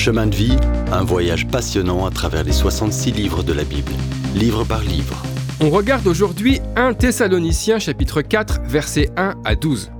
Chemin 0.00 0.28
de 0.28 0.34
vie, 0.34 0.56
un 0.92 1.04
voyage 1.04 1.46
passionnant 1.46 2.06
à 2.06 2.10
travers 2.10 2.42
les 2.42 2.52
66 2.52 3.12
livres 3.12 3.42
de 3.42 3.52
la 3.52 3.64
Bible, 3.64 3.92
livre 4.34 4.64
par 4.64 4.80
livre. 4.80 5.22
On 5.60 5.68
regarde 5.68 6.06
aujourd'hui 6.06 6.58
1 6.74 6.94
Thessaloniciens 6.94 7.78
chapitre 7.78 8.22
4 8.22 8.62
versets 8.64 9.10
1 9.18 9.34
à 9.44 9.54
12. 9.54 9.90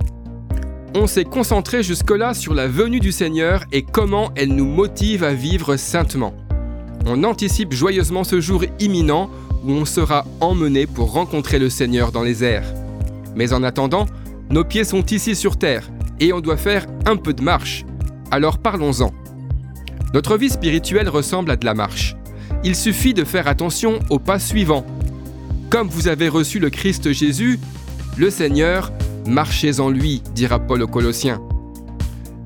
On 0.95 1.05
s'est 1.05 1.23
concentré 1.23 1.83
jusque-là 1.83 2.33
sur 2.33 2.55
la 2.55 2.67
venue 2.67 2.99
du 2.99 3.11
Seigneur 3.11 3.63
et 3.71 3.83
comment 3.83 4.31
elle 4.35 4.55
nous 4.55 4.65
motive 4.65 5.23
à 5.23 5.35
vivre 5.35 5.75
saintement. 5.75 6.33
On 7.05 7.23
anticipe 7.23 7.71
joyeusement 7.71 8.23
ce 8.23 8.41
jour 8.41 8.63
imminent 8.79 9.29
où 9.63 9.71
on 9.71 9.85
sera 9.85 10.25
emmené 10.39 10.87
pour 10.87 11.11
rencontrer 11.11 11.59
le 11.59 11.69
Seigneur 11.69 12.11
dans 12.11 12.23
les 12.23 12.43
airs. 12.43 12.73
Mais 13.35 13.53
en 13.53 13.61
attendant, 13.61 14.07
nos 14.49 14.63
pieds 14.63 14.83
sont 14.83 15.05
ici 15.05 15.35
sur 15.35 15.57
terre 15.57 15.91
et 16.19 16.33
on 16.33 16.39
doit 16.39 16.57
faire 16.57 16.87
un 17.05 17.17
peu 17.17 17.33
de 17.33 17.43
marche. 17.43 17.85
Alors 18.31 18.57
parlons-en. 18.57 19.11
Notre 20.13 20.37
vie 20.37 20.49
spirituelle 20.49 21.07
ressemble 21.07 21.51
à 21.51 21.55
de 21.55 21.65
la 21.65 21.73
marche. 21.73 22.15
Il 22.63 22.75
suffit 22.75 23.13
de 23.13 23.23
faire 23.23 23.47
attention 23.47 23.99
au 24.09 24.19
pas 24.19 24.39
suivant. 24.39 24.85
Comme 25.69 25.87
vous 25.87 26.09
avez 26.09 26.27
reçu 26.27 26.59
le 26.59 26.69
Christ 26.69 27.13
Jésus, 27.13 27.59
le 28.17 28.29
Seigneur, 28.29 28.91
marchez 29.25 29.79
en 29.79 29.89
lui, 29.89 30.21
dira 30.35 30.59
Paul 30.59 30.81
aux 30.81 30.87
Colossiens. 30.87 31.41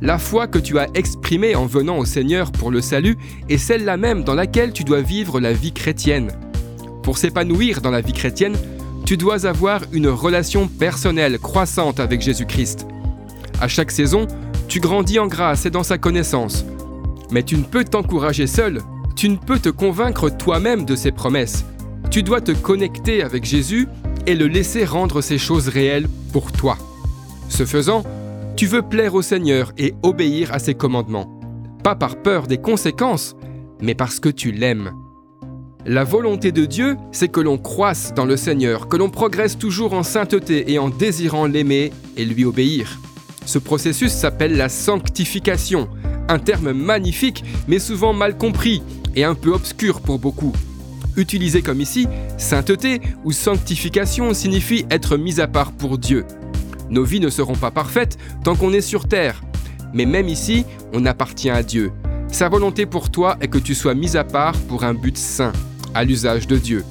La 0.02 0.20
foi 0.20 0.45
que 0.45 0.59
tu 0.59 0.77
as 0.77 0.88
exprimée 0.93 1.55
en 1.55 1.66
venant 1.66 1.98
au 1.98 2.05
Seigneur 2.05 2.52
pour 2.52 2.70
le 2.70 2.81
salut 2.81 3.17
est 3.49 3.57
celle-là 3.57 3.98
même 3.98 4.23
dans 4.23 4.35
laquelle 4.35 4.71
tu 4.71 4.84
dois 4.84 5.02
vivre 5.02 5.40
la 5.40 5.54
vie 5.54 5.71
chrétienne. 5.71 6.34
Pour 7.02 7.18
s'épanouir 7.18 7.82
dans 7.82 7.91
la 7.91 8.02
vie 8.02 8.13
chrétienne, 8.13 8.55
tu 9.05 9.18
dois 9.18 9.48
avoir 9.48 9.82
une 9.91 10.07
relation 10.07 10.68
personnelle 10.68 11.40
croissante 11.40 11.99
avec 11.99 12.21
Jésus-Christ. 12.21 12.85
À 13.59 13.68
chaque 13.68 13.91
saison, 13.91 14.27
tu 14.68 14.79
grandis 14.79 15.18
en 15.18 15.27
grâce 15.27 15.66
et 15.66 15.71
dans 15.71 15.84
sa 15.84 15.98
connaissance. 15.98 16.66
Mais 17.31 17.43
tu 17.43 17.57
ne 17.57 17.63
peux 17.63 17.84
t'encourager 17.84 18.47
seul, 18.47 18.81
tu 19.15 19.29
ne 19.29 19.38
peux 19.38 19.59
te 19.59 19.70
convaincre 19.70 20.29
toi-même 20.29 20.85
de 20.85 20.95
ses 20.95 21.12
promesses. 21.12 21.65
Tu 22.12 22.23
dois 22.23 22.41
te 22.41 22.51
connecter 22.51 23.23
avec 23.23 23.45
Jésus 23.45 23.87
et 24.27 24.35
le 24.35 24.48
laisser 24.48 24.85
rendre 24.85 25.21
ces 25.21 25.37
choses 25.37 25.67
réelles 25.67 26.07
pour 26.32 26.51
toi. 26.51 26.77
Ce 27.49 27.65
faisant, 27.65 28.04
tu 28.55 28.67
veux 28.67 28.82
plaire 28.82 29.15
au 29.15 29.21
Seigneur 29.21 29.71
et 29.77 29.93
obéir 30.04 30.54
à 30.54 30.59
ses 30.59 30.76
commandements. 30.76 31.40
Pas 31.84 31.95
par 31.95 32.21
peur 32.21 32.48
des 32.48 32.57
conséquences, 32.57 33.35
mais 33.82 33.95
parce 33.95 34.20
que 34.20 34.29
tu 34.29 34.51
l'aimes. 34.51 34.91
La 35.85 36.04
volonté 36.04 36.51
de 36.51 36.65
Dieu, 36.65 36.98
c'est 37.12 37.27
que 37.27 37.41
l'on 37.41 37.60
croisse 37.60 38.13
dans 38.15 38.26
le 38.26 38.37
Seigneur, 38.37 38.87
que 38.87 38.98
l'on 38.98 39.10
progresse 39.10 39.57
toujours 39.57 39.93
en 39.93 40.01
sainteté 40.01 40.71
et 40.71 40.79
en 40.79 40.89
désirant 40.89 41.45
l'aimer 41.45 41.91
et 42.17 42.26
lui 42.26 42.43
obéir. 42.43 42.99
Ce 43.45 43.60
processus 43.60 44.12
s'appelle 44.12 44.57
la 44.57 44.70
sanctification, 44.70 45.87
un 46.29 46.40
terme 46.40 46.71
magnifique 46.71 47.43
mais 47.68 47.79
souvent 47.79 48.13
mal 48.13 48.37
compris 48.37 48.81
et 49.15 49.23
un 49.23 49.35
peu 49.35 49.51
obscur 49.51 50.01
pour 50.01 50.20
beaucoup. 50.20 50.54
Utilisé 51.17 51.62
comme 51.62 51.79
ici, 51.79 52.07
sainteté 52.37 53.01
ou 53.23 53.32
sanctification 53.32 54.34
signifie 54.34 54.85
être 54.91 55.17
mis 55.17 55.40
à 55.40 55.48
part 55.48 55.71
pour 55.71 55.98
Dieu. 55.98 56.26
Nos 56.90 57.04
vies 57.04 57.21
ne 57.21 57.29
seront 57.29 57.55
pas 57.55 57.71
parfaites 57.71 58.17
tant 58.43 58.55
qu'on 58.55 58.73
est 58.73 58.82
sur 58.82 59.07
terre, 59.07 59.41
mais 59.93 60.05
même 60.05 60.27
ici, 60.27 60.65
on 60.93 61.05
appartient 61.05 61.49
à 61.49 61.63
Dieu. 61.63 61.91
Sa 62.27 62.49
volonté 62.49 62.85
pour 62.85 63.12
toi 63.12 63.37
est 63.39 63.48
que 63.48 63.57
tu 63.57 63.73
sois 63.73 63.95
mis 63.95 64.17
à 64.17 64.25
part 64.25 64.57
pour 64.67 64.84
un 64.84 64.94
but 64.94 65.17
saint, 65.17 65.53
à 65.94 66.03
l'usage 66.03 66.47
de 66.47 66.57
Dieu. 66.57 66.84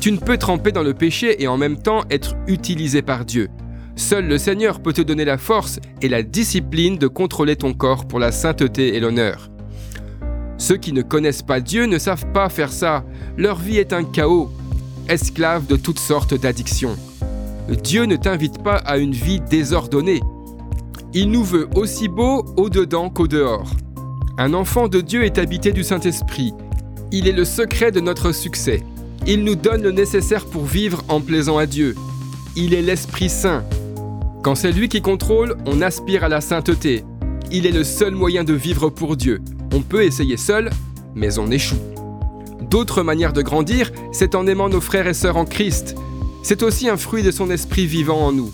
Tu 0.00 0.12
ne 0.12 0.18
peux 0.18 0.36
tremper 0.36 0.72
dans 0.72 0.82
le 0.82 0.94
péché 0.94 1.42
et 1.42 1.48
en 1.48 1.56
même 1.56 1.78
temps 1.78 2.02
être 2.10 2.34
utilisé 2.48 3.02
par 3.02 3.24
Dieu. 3.24 3.48
Seul 3.96 4.26
le 4.26 4.38
Seigneur 4.38 4.80
peut 4.80 4.92
te 4.92 5.02
donner 5.02 5.24
la 5.24 5.38
force 5.38 5.78
et 6.00 6.08
la 6.08 6.22
discipline 6.22 6.96
de 6.96 7.06
contrôler 7.06 7.56
ton 7.56 7.74
corps 7.74 8.06
pour 8.06 8.18
la 8.18 8.32
sainteté 8.32 8.96
et 8.96 9.00
l'honneur. 9.00 9.50
Ceux 10.58 10.76
qui 10.76 10.92
ne 10.92 11.02
connaissent 11.02 11.42
pas 11.42 11.60
Dieu 11.60 11.86
ne 11.86 11.98
savent 11.98 12.30
pas 12.32 12.48
faire 12.48 12.72
ça. 12.72 13.04
Leur 13.36 13.58
vie 13.58 13.78
est 13.78 13.92
un 13.92 14.04
chaos, 14.04 14.50
esclaves 15.08 15.66
de 15.66 15.76
toutes 15.76 15.98
sortes 15.98 16.34
d'addictions. 16.34 16.96
Dieu 17.82 18.04
ne 18.04 18.16
t'invite 18.16 18.62
pas 18.62 18.76
à 18.76 18.98
une 18.98 19.12
vie 19.12 19.40
désordonnée. 19.40 20.20
Il 21.14 21.30
nous 21.30 21.44
veut 21.44 21.68
aussi 21.74 22.08
beau 22.08 22.44
au-dedans 22.56 23.10
qu'au 23.10 23.28
dehors. 23.28 23.70
Un 24.38 24.54
enfant 24.54 24.88
de 24.88 25.00
Dieu 25.00 25.24
est 25.24 25.38
habité 25.38 25.72
du 25.72 25.84
Saint-Esprit. 25.84 26.52
Il 27.10 27.28
est 27.28 27.32
le 27.32 27.44
secret 27.44 27.92
de 27.92 28.00
notre 28.00 28.32
succès. 28.32 28.82
Il 29.26 29.44
nous 29.44 29.54
donne 29.54 29.82
le 29.82 29.92
nécessaire 29.92 30.46
pour 30.46 30.64
vivre 30.64 31.04
en 31.08 31.20
plaisant 31.20 31.58
à 31.58 31.66
Dieu. 31.66 31.94
Il 32.56 32.72
est 32.72 32.82
l'Esprit 32.82 33.28
Saint. 33.28 33.62
Quand 34.42 34.56
c'est 34.56 34.72
lui 34.72 34.88
qui 34.88 35.00
contrôle, 35.00 35.56
on 35.66 35.80
aspire 35.82 36.24
à 36.24 36.28
la 36.28 36.40
sainteté. 36.40 37.04
Il 37.52 37.64
est 37.64 37.70
le 37.70 37.84
seul 37.84 38.12
moyen 38.12 38.42
de 38.42 38.52
vivre 38.52 38.90
pour 38.90 39.16
Dieu. 39.16 39.40
On 39.72 39.82
peut 39.82 40.02
essayer 40.02 40.36
seul, 40.36 40.70
mais 41.14 41.38
on 41.38 41.48
échoue. 41.48 41.78
D'autres 42.60 43.04
manières 43.04 43.32
de 43.32 43.42
grandir, 43.42 43.92
c'est 44.10 44.34
en 44.34 44.48
aimant 44.48 44.68
nos 44.68 44.80
frères 44.80 45.06
et 45.06 45.14
sœurs 45.14 45.36
en 45.36 45.44
Christ. 45.44 45.94
C'est 46.42 46.64
aussi 46.64 46.88
un 46.88 46.96
fruit 46.96 47.22
de 47.22 47.30
son 47.30 47.52
esprit 47.52 47.86
vivant 47.86 48.18
en 48.18 48.32
nous. 48.32 48.52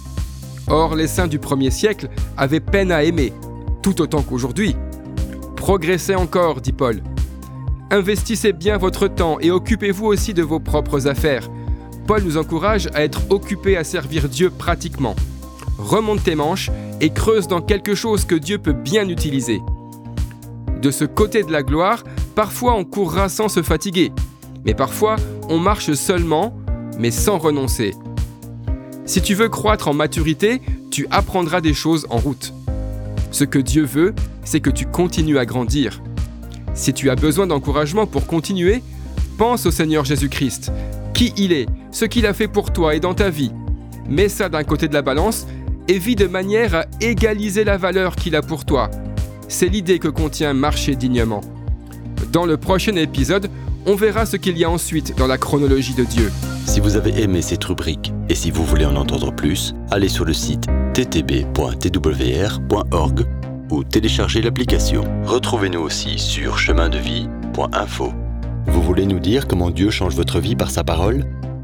Or, 0.66 0.94
les 0.94 1.06
saints 1.06 1.26
du 1.26 1.38
premier 1.38 1.70
siècle 1.70 2.10
avaient 2.36 2.60
peine 2.60 2.92
à 2.92 3.02
aimer, 3.02 3.32
tout 3.82 4.02
autant 4.02 4.20
qu'aujourd'hui. 4.20 4.76
Progressez 5.56 6.16
encore, 6.16 6.60
dit 6.60 6.72
Paul. 6.72 7.02
Investissez 7.90 8.52
bien 8.52 8.76
votre 8.76 9.08
temps 9.08 9.38
et 9.40 9.50
occupez-vous 9.50 10.04
aussi 10.04 10.34
de 10.34 10.42
vos 10.42 10.60
propres 10.60 11.06
affaires. 11.08 11.48
Paul 12.06 12.22
nous 12.24 12.36
encourage 12.36 12.88
à 12.92 13.04
être 13.04 13.22
occupés 13.30 13.78
à 13.78 13.84
servir 13.84 14.28
Dieu 14.28 14.50
pratiquement 14.50 15.16
remonte 15.78 16.24
tes 16.24 16.34
manches 16.34 16.70
et 17.00 17.10
creuse 17.10 17.48
dans 17.48 17.60
quelque 17.60 17.94
chose 17.94 18.24
que 18.24 18.34
Dieu 18.34 18.58
peut 18.58 18.72
bien 18.72 19.08
utiliser. 19.08 19.60
De 20.82 20.90
ce 20.90 21.04
côté 21.04 21.42
de 21.42 21.52
la 21.52 21.62
gloire, 21.62 22.04
parfois 22.34 22.74
on 22.74 22.84
courra 22.84 23.28
sans 23.28 23.48
se 23.48 23.62
fatiguer, 23.62 24.12
mais 24.64 24.74
parfois 24.74 25.16
on 25.48 25.58
marche 25.58 25.92
seulement, 25.94 26.54
mais 26.98 27.10
sans 27.10 27.38
renoncer. 27.38 27.94
Si 29.06 29.22
tu 29.22 29.34
veux 29.34 29.48
croître 29.48 29.88
en 29.88 29.94
maturité, 29.94 30.60
tu 30.90 31.06
apprendras 31.10 31.60
des 31.60 31.74
choses 31.74 32.06
en 32.10 32.18
route. 32.18 32.52
Ce 33.30 33.44
que 33.44 33.58
Dieu 33.58 33.84
veut, 33.84 34.14
c'est 34.44 34.60
que 34.60 34.70
tu 34.70 34.86
continues 34.86 35.38
à 35.38 35.46
grandir. 35.46 36.02
Si 36.74 36.92
tu 36.92 37.10
as 37.10 37.16
besoin 37.16 37.46
d'encouragement 37.46 38.06
pour 38.06 38.26
continuer, 38.26 38.82
pense 39.36 39.66
au 39.66 39.70
Seigneur 39.70 40.04
Jésus-Christ, 40.04 40.72
qui 41.14 41.32
il 41.36 41.52
est, 41.52 41.66
ce 41.90 42.04
qu'il 42.04 42.26
a 42.26 42.34
fait 42.34 42.48
pour 42.48 42.72
toi 42.72 42.94
et 42.94 43.00
dans 43.00 43.14
ta 43.14 43.30
vie. 43.30 43.52
Mets 44.08 44.28
ça 44.28 44.48
d'un 44.48 44.64
côté 44.64 44.88
de 44.88 44.94
la 44.94 45.02
balance 45.02 45.46
et 45.88 45.98
vis 45.98 46.16
de 46.16 46.26
manière 46.26 46.74
à 46.74 46.84
égaliser 47.00 47.64
la 47.64 47.76
valeur 47.76 48.14
qu'il 48.14 48.36
a 48.36 48.42
pour 48.42 48.64
toi. 48.64 48.90
C'est 49.48 49.68
l'idée 49.68 49.98
que 49.98 50.08
contient 50.08 50.52
Marcher 50.52 50.94
dignement. 50.94 51.40
Dans 52.32 52.46
le 52.46 52.56
prochain 52.58 52.94
épisode, 52.96 53.50
on 53.86 53.94
verra 53.94 54.26
ce 54.26 54.36
qu'il 54.36 54.58
y 54.58 54.64
a 54.64 54.70
ensuite 54.70 55.16
dans 55.16 55.26
la 55.26 55.38
chronologie 55.38 55.94
de 55.94 56.04
Dieu. 56.04 56.30
Si 56.66 56.80
vous 56.80 56.96
avez 56.96 57.22
aimé 57.22 57.40
cette 57.40 57.64
rubrique 57.64 58.12
et 58.28 58.34
si 58.34 58.50
vous 58.50 58.64
voulez 58.64 58.84
en 58.84 58.96
entendre 58.96 59.32
plus, 59.32 59.74
allez 59.90 60.08
sur 60.08 60.26
le 60.26 60.34
site 60.34 60.66
ttb.twr.org 60.92 61.46
ou 63.70 63.84
téléchargez 63.84 64.42
l'application. 64.42 65.04
Retrouvez-nous 65.24 65.80
aussi 65.80 66.18
sur 66.18 66.58
chemindevie.info. 66.58 68.12
Vous 68.66 68.82
voulez 68.82 69.06
nous 69.06 69.20
dire 69.20 69.46
comment 69.48 69.70
Dieu 69.70 69.88
change 69.90 70.14
votre 70.14 70.40
vie 70.40 70.56
par 70.56 70.70
sa 70.70 70.84
parole? 70.84 71.24